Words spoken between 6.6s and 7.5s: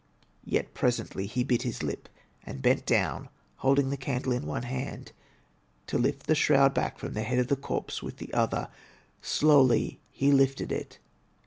back from the head of